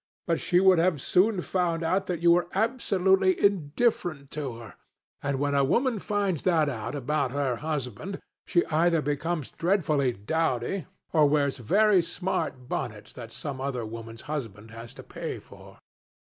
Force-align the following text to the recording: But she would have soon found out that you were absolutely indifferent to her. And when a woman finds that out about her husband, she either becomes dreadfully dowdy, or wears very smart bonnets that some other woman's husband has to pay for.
But 0.25 0.39
she 0.39 0.59
would 0.59 0.79
have 0.79 0.99
soon 0.99 1.41
found 1.41 1.83
out 1.83 2.07
that 2.07 2.23
you 2.23 2.31
were 2.31 2.47
absolutely 2.55 3.39
indifferent 3.39 4.31
to 4.31 4.55
her. 4.55 4.73
And 5.21 5.37
when 5.37 5.53
a 5.53 5.63
woman 5.63 5.99
finds 5.99 6.41
that 6.41 6.69
out 6.69 6.95
about 6.95 7.29
her 7.33 7.57
husband, 7.57 8.19
she 8.47 8.65
either 8.65 9.03
becomes 9.03 9.51
dreadfully 9.51 10.13
dowdy, 10.13 10.87
or 11.13 11.27
wears 11.29 11.57
very 11.57 12.01
smart 12.01 12.67
bonnets 12.67 13.13
that 13.13 13.31
some 13.31 13.61
other 13.61 13.85
woman's 13.85 14.21
husband 14.21 14.71
has 14.71 14.95
to 14.95 15.03
pay 15.03 15.37
for. 15.37 15.77